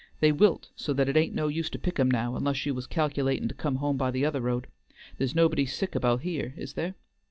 They 0.19 0.31
wilt 0.31 0.69
so 0.75 0.93
that 0.93 1.07
it 1.07 1.15
ain't 1.15 1.35
no 1.35 1.47
use 1.47 1.69
to 1.69 1.77
pick 1.77 1.99
'em 1.99 2.09
now, 2.09 2.35
unless 2.35 2.65
you 2.65 2.73
was 2.73 2.87
calc'latin' 2.87 3.47
to 3.47 3.53
come 3.53 3.75
home 3.75 3.97
by 3.97 4.09
the 4.09 4.25
other 4.25 4.41
road. 4.41 4.65
There's 5.19 5.35
nobody 5.35 5.67
sick 5.67 5.93
about 5.93 6.21
here, 6.21 6.55
is 6.57 6.73
there?" 6.73 6.95